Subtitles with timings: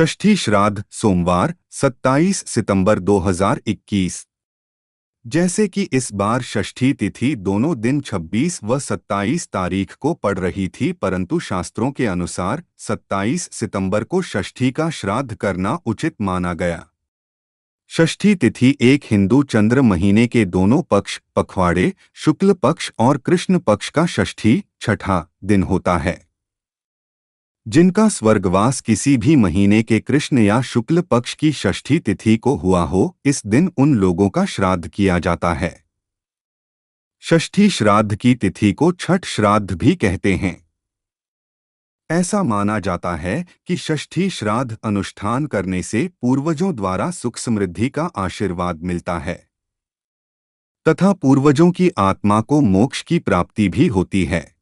[0.00, 4.26] षष्ठी श्राद्ध, सोमवार 27 सितंबर 2021
[5.26, 10.68] जैसे कि इस बार षष्ठी तिथि दोनों दिन 26 व 27 तारीख को पड़ रही
[10.68, 16.86] थी, परंतु शास्त्रों के अनुसार 27 सितंबर को षष्ठी का श्राद्ध करना उचित माना गया।
[17.88, 23.90] षष्ठी तिथि एक हिंदू चंद्र महीने के दोनों पक्ष, पखवाड़े, शुक्ल पक्ष और कृष्ण पक्ष
[23.90, 26.27] का षष्ठी, छठा दिन होता है।
[27.68, 32.82] जिनका स्वर्गवास किसी भी महीने के कृष्ण या शुक्ल पक्ष की षष्ठी तिथि को हुआ
[32.82, 35.84] हो, इस दिन उन लोगों का श्राद्ध किया जाता है।
[37.22, 40.68] षष्ठी श्राद्ध की तिथि को छठ श्राद्ध भी कहते हैं।
[42.10, 48.04] ऐसा माना जाता है कि षष्ठी श्राद्ध अनुष्ठान करने से पूर्वजों द्वारा सुख समृद्धि का
[48.04, 49.48] आशीर्वाद मिलता है।
[50.88, 54.57] तथा पूर्वजों की आत्मा को मोक्ष की प्राप्ति भी होती है।